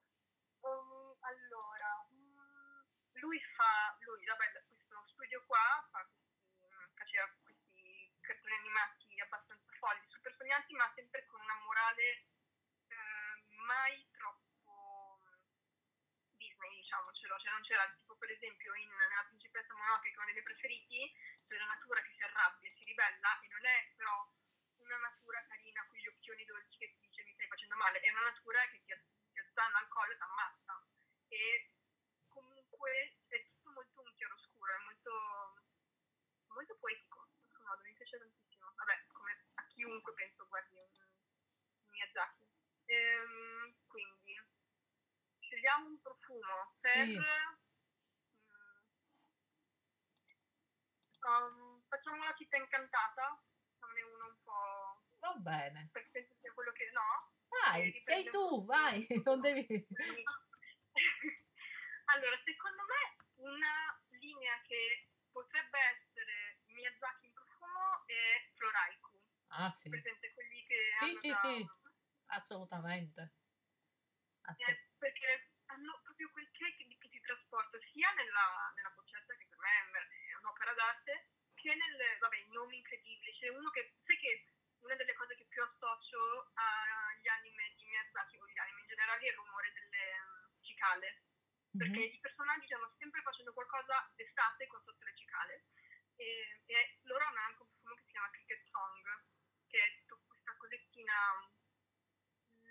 [0.59, 2.81] Um, allora, mm,
[3.23, 9.71] lui fa, lui, vabbè, questo studio qua fa questi, mm, faceva questi cartoni animati abbastanza
[9.79, 12.25] folli, super sognanti, ma sempre con una morale
[12.87, 19.73] eh, mai troppo mm, Disney, diciamocelo, cioè non c'era tipo per esempio in nella principessa
[19.73, 21.13] Mononoke che è uno dei miei preferiti,
[21.47, 24.27] c'è la natura che si arrabbia, si ribella e non è però
[24.79, 28.09] una natura carina con gli occhioni dolci che ti dice mi stai facendo male, è
[28.09, 28.93] una natura che ti,
[29.33, 30.83] ti azzanna al collo e ti ammazza
[31.29, 31.69] e
[32.27, 35.11] comunque è tutto molto un chiaroscuro, è molto
[36.49, 38.73] molto poetico, in questo modo, mi piace tantissimo.
[38.75, 40.87] Vabbè, come chiunque penso guardi un
[41.91, 42.47] Miyazaki.
[42.85, 44.33] Ehm, quindi
[45.39, 47.19] scegliamo un profumo per Sì.
[47.19, 48.81] mm,
[51.21, 53.43] um, facciamo la città incantata,
[53.77, 55.87] fammene uno un po' Va bene.
[55.91, 57.33] perché penso sia quello che no.
[57.49, 59.65] Vai, sei un tu, vai, non devi...
[62.05, 67.28] allora, secondo me una linea che potrebbe essere Miyazaki
[68.13, 69.21] è Floraiku.
[69.51, 71.67] Ah sì, Presente quelli che Sì, hanno sì, già- sì.
[72.27, 73.33] assolutamente.
[74.41, 79.45] Assolut- Eh, perché hanno proprio quel che, che, ti trasporta sia nella, nella boccetta, che
[79.47, 83.31] per me è un- è un'opera d'arte, che nel, vabbè, i nomi incredibili.
[83.33, 84.45] C'è uno che, sai che
[84.79, 89.21] una delle cose che più associo agli anime di Miyazaki, o gli anime in generale,
[89.25, 91.21] è il rumore delle mm, cicale.
[91.77, 92.13] Perché Mhm.
[92.13, 95.63] i personaggi stanno sempre facendo qualcosa d'estate con sotto le cicale.
[96.19, 99.03] E, e loro hanno anche un profumo che si chiama Cricket Song,
[99.67, 101.13] che è tutto questa cosettina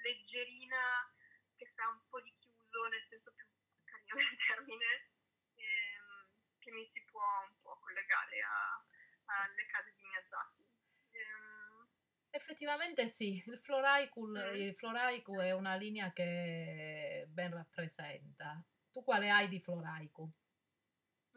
[0.03, 1.13] leggerina
[1.57, 3.47] che sta un po' di chiuso nel senso più
[3.85, 5.11] carino del termine
[5.57, 8.85] ehm, che mi si può un po' collegare a-
[9.25, 10.67] alle case di Miyazaki
[11.11, 11.89] Ehm,
[12.31, 14.55] Effettivamente sì, il Floraiku, Mm.
[14.55, 18.63] il Floraiku è una linea che ben rappresenta.
[18.93, 20.23] Tu quale hai di Floraiku?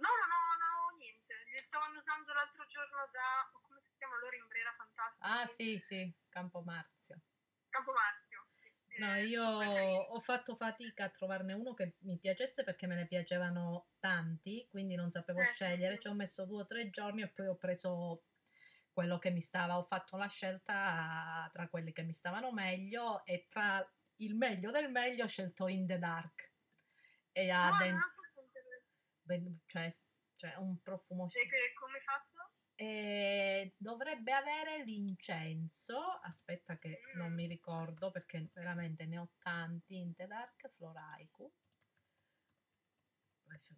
[0.01, 2.31] no no no no niente li stavano usando
[3.11, 7.21] da come si chiama loro in Brera Fantastica Ah sì, sì, Campo Marzio.
[7.69, 8.47] Campomarzio
[8.87, 8.97] sì.
[8.99, 13.91] No, io ho fatto fatica a trovarne uno che mi piacesse perché me ne piacevano
[13.99, 15.95] tanti, quindi non sapevo Eh, scegliere.
[15.95, 16.01] sì.
[16.01, 18.25] Ci ho messo due o tre giorni e poi ho preso
[18.91, 23.47] quello che mi stava, ho fatto la scelta tra quelli che mi stavano meglio e
[23.49, 23.81] tra
[24.17, 26.51] il meglio del meglio ho scelto In the Dark.
[27.31, 27.99] E ha No, den-
[29.21, 29.89] ben- cioè,
[30.35, 32.30] cioè un profumo che- come fatto?
[32.81, 35.99] E dovrebbe avere l'incenso.
[36.23, 39.99] Aspetta, che non mi ricordo perché veramente ne ho tanti.
[39.99, 41.51] In the Dark Floraiku.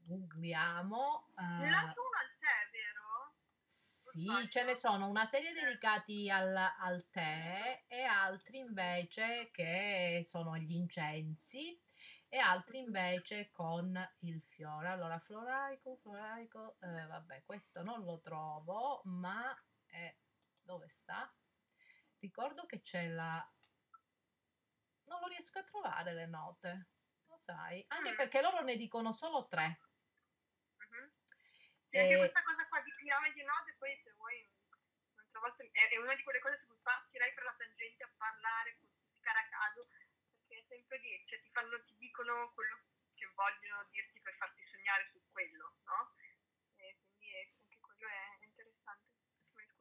[0.05, 1.27] Googliamo.
[1.37, 3.35] eh, L'altro uno al tè, vero?
[3.65, 10.55] sì, ce ne sono una serie dedicati al, al tè e altri invece che sono
[10.57, 11.77] gli incensi
[12.33, 14.87] e altri invece con il fiore.
[14.87, 20.17] Allora, floraico, floraico, eh, vabbè, questo non lo trovo, ma è-
[20.63, 21.31] dove sta?
[22.17, 23.37] Ricordo che c'è la...
[25.03, 26.87] Non lo riesco a trovare le note,
[27.27, 27.85] lo sai?
[27.89, 28.15] Anche Mm.
[28.15, 29.79] perché loro ne dicono solo tre.
[30.77, 31.11] Mhm.
[31.87, 34.49] Sì, anche questa cosa qua di piramidi node, e poi se vuoi
[35.13, 38.79] un'altra volta è, una di quelle cose su cui partirei per la tangente a parlare,
[39.21, 39.85] a caso,
[40.73, 42.81] sempre lì, cioè ti, fanno, ti dicono quello
[43.13, 46.13] che vogliono dirti per farti sognare su quello, no?
[46.77, 49.01] E quindi è- anche quello è interessante.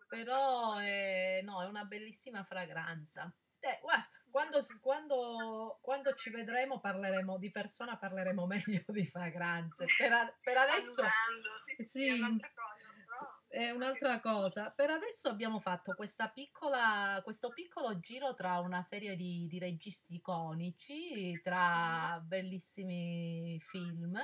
[0.08, 3.32] Però è, no, è una bellissima fragranza.
[3.60, 8.44] Eh, guarda, quando, quando- quando ci vedremo parleremo di persona, parleremo
[8.84, 9.86] meglio di fragranze.
[9.96, 12.20] Per, a- per adesso Annusando, sì, sì, sì.
[13.52, 13.70] È un'altra cosa, però...
[13.70, 14.70] è un'altra cosa.
[14.70, 20.14] Per adesso abbiamo fatto questa piccola, questo piccolo giro tra una serie di, di registi
[20.14, 24.18] iconici, tra bellissimi film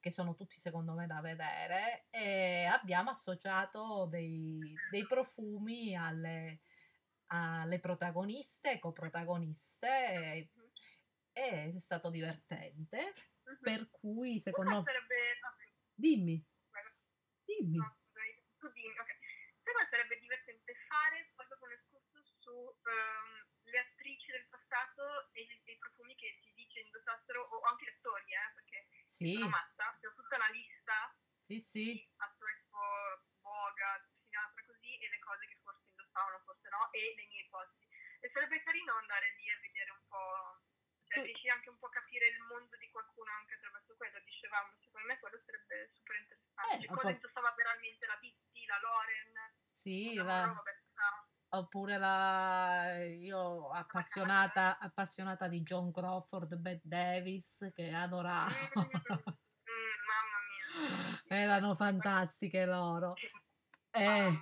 [0.00, 6.60] che sono tutti secondo me da vedere e abbiamo associato dei, dei profumi alle,
[7.26, 9.88] alle protagoniste, coprotagoniste
[11.32, 13.12] e, è stato divertente
[13.48, 13.58] Mhm.
[13.62, 15.14] per cui secondo quale sarebbe...
[15.94, 16.46] dimmi
[17.44, 17.96] dimmi no,
[18.66, 19.10] dimmi, ok.
[19.62, 25.28] Sai quale sarebbe divertente fare poi dopo un escurso su ehm, le attrici del passato
[25.32, 29.34] e i, i profumi che si dice indossassero, o anche le storie, eh, perché sì
[29.34, 32.78] sono matta, ho tutta una lista sì sì di attori tipo
[33.40, 37.86] Boga, Sinatra così, e le cose che forse indossavano, forse no, e le mie ipotesi.
[38.20, 40.60] E sarebbe carino andare lì a vedere un po',
[41.08, 44.18] cioè Tu- riesci anche un po' a capire il mondo di qualcuno anche attraverso quello,
[44.24, 46.74] dicevamo, secondo me quello sarebbe super interessante.
[46.74, 49.32] Eh, Cioè, cosa indossava veramente la Vitti, la Loren,
[49.70, 58.52] sì la questa- oppure la io appassionata appassionata di John Crawford Bette Davis che adoravo
[58.52, 61.22] Mm, mm, mamma mia.
[61.40, 63.14] erano fantastiche loro
[63.92, 64.38] Eh,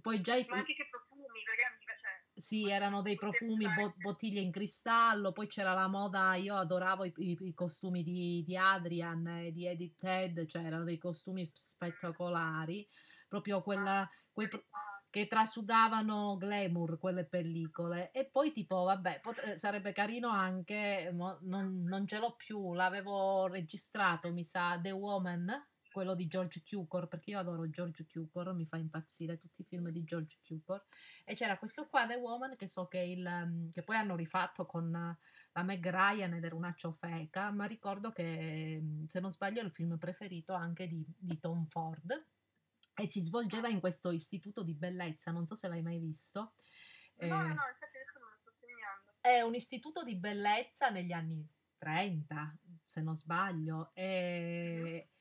[0.00, 2.25] poi già i, Ma anche che profumi, perché mi piace...
[2.38, 7.12] Sì, erano dei profumi, bo- bottiglie in cristallo, poi c'era la moda, io adoravo i,
[7.16, 12.86] i- i costumi di, di Adrian e di Edith Head, cioè erano dei costumi spettacolari,
[13.26, 14.66] proprio quella, quei pro-
[15.08, 18.10] che trasudavano glamour quelle pellicole.
[18.10, 23.46] E poi tipo, vabbè, potre- sarebbe carino anche, mo- non, non ce l'ho più, l'avevo
[23.46, 28.66] registrato, mi sa, The Woman, quello di George Cukor, perché io adoro George Cukor, mi
[28.66, 30.84] fa impazzire tutti i film di George Cukor.
[31.24, 34.66] E c'era questo qua, The Woman, che so che, il, mm, che poi hanno rifatto
[34.66, 39.62] con la Meg Ryan ed era una ciofeca, ma ricordo che, mm, se non sbaglio,
[39.62, 42.28] è il film preferito anche di, di Tom Ford.
[42.94, 46.52] E si svolgeva in questo istituto di bellezza, non so se l'hai mai visto.
[47.20, 49.14] No, no, no, infatti adesso non lo sto segnando.
[49.18, 51.42] È un istituto di bellezza negli anni
[51.78, 55.12] 30, se non sbaglio, e,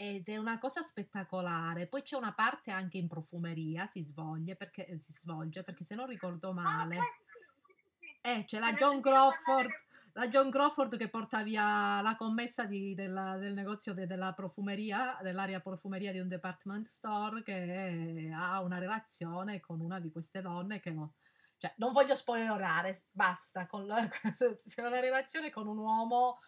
[0.00, 1.86] ed è una cosa spettacolare.
[1.86, 6.06] Poi c'è una parte anche in profumeria, si svolge perché, si svolge, perché se non
[6.06, 8.18] ricordo male, Ah, sì.
[8.22, 9.68] eh, c'è la John Crawford.
[10.14, 15.18] La John Crawford che porta via la commessa di- della- del negozio de- della profumeria,
[15.22, 20.80] dell'area profumeria di un department store che ha una relazione con una di queste donne
[20.80, 21.12] che no,
[21.58, 24.08] cioè, non voglio spoilerare, basta, con la-
[24.66, 26.40] c'è una relazione con un uomo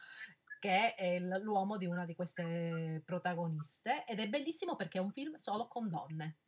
[0.63, 5.35] che è l'uomo di una di queste protagoniste ed è bellissimo perché è un film
[5.35, 6.39] solo con donne.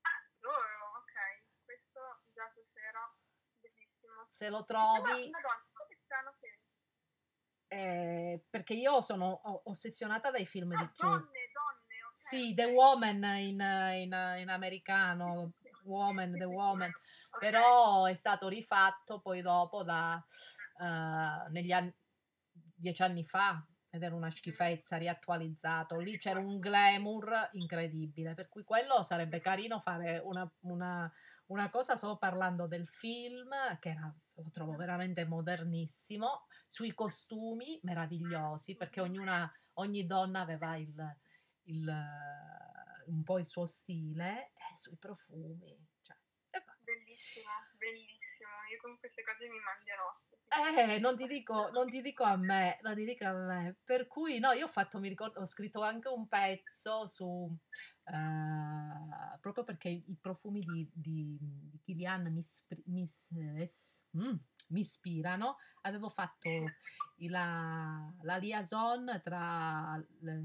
[0.00, 1.64] Ah, loro, ok.
[1.64, 2.00] Questo
[2.34, 3.14] già stasera,
[3.60, 4.26] bellissimo.
[4.30, 6.58] Se lo trovi, madonna, come stanno che...
[7.68, 11.06] eh, perché io sono ossessionata dai film di Ah, più.
[11.08, 12.18] donne, donne, ok.
[12.18, 12.52] Sì.
[12.54, 15.52] The Woman in, in- in americano,
[15.84, 16.44] Woman, The.
[16.46, 16.90] Woman,
[17.30, 17.38] Ok.
[17.38, 20.20] però è stato rifatto poi dopo da,
[20.80, 21.94] eh, negli anni,
[22.74, 25.98] dieci anni fa ed era una schifezza riattualizzato.
[25.98, 31.12] Lì c'era un glamour incredibile, per cui quello sarebbe carino fare una, una-
[31.46, 38.76] una cosa solo parlando del film, che era, lo trovo veramente modernissimo, sui costumi meravigliosi,
[38.76, 40.94] perché ognuna, ogni donna aveva il,
[41.64, 45.76] il, eh, un po' il suo stile, e sui profumi.
[46.02, 46.16] Cioè,
[46.84, 48.50] Bellissimo, bellissimo.
[48.70, 50.08] Io con queste cose mi mangerò.
[50.46, 53.76] Eh, non ti dico, non ti dico a me, non ti dico a me.
[53.82, 57.56] Per cui, no, io ho fatto, mi ricordo, ho scritto anche un pezzo su,
[58.04, 62.40] eh, proprio perché i profumi di, di, di Kilian mi,
[62.86, 64.34] mi es- mm,
[64.68, 65.56] mi ispirano.
[65.82, 66.48] Avevo fatto
[67.16, 70.40] la, la liaison tra le,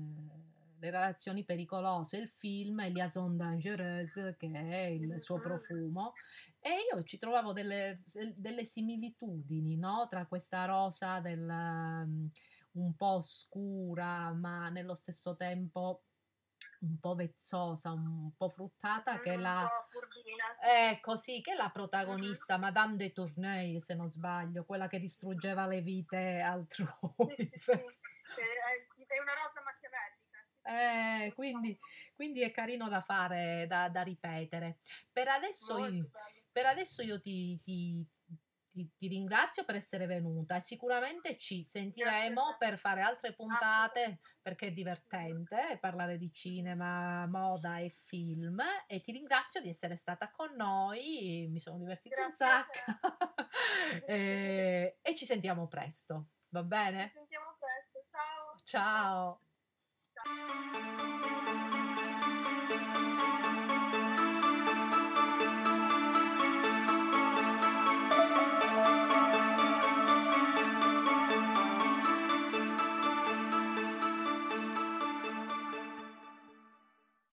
[0.79, 5.43] le relazioni pericolose, il film, Liaison dangereuse, che è il suo Mhm.
[5.43, 6.13] profumo.
[6.59, 8.01] E io ci trovavo delle,
[8.35, 10.07] delle similitudini, no?
[10.09, 12.29] Tra questa rosa del, um,
[12.73, 16.03] un po' scura, ma nello stesso tempo
[16.81, 19.67] un po' vezzosa, un po' fruttata, che è Un la...
[19.67, 20.69] po' furbina, sì.
[20.69, 25.81] Ecco, che è la protagonista, Madame de Tournai, se non sbaglio, quella che distruggeva le
[25.81, 26.87] vite altrui.
[27.27, 27.71] Sì, sì, sì.
[27.71, 30.19] Che È è una rosa machiavellica.
[30.19, 31.77] sì, sì, Eh, quindi,
[32.15, 34.79] quindi è carino da fare, da, da ripetere.
[35.11, 36.09] Per adesso io,
[36.51, 38.05] per adesso io ti, ti-
[38.69, 44.67] ti- ti ringrazio per essere venuta e sicuramente ci sentiremo per fare altre puntate perché
[44.67, 50.53] è divertente parlare di cinema, moda e film e ti ringrazio di essere stata con
[50.55, 52.79] noi, mi sono divertita un sacco
[54.05, 57.11] e, e ci sentiamo presto, va Ci bene?
[57.13, 58.05] sentiamo presto.
[58.11, 58.55] Ciao.
[58.63, 59.41] Ciao!
[60.25, 60.88] Bye.